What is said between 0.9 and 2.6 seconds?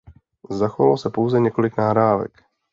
se pouze několik nahrávek.